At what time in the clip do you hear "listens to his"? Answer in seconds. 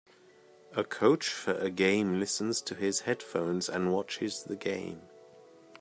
2.19-3.01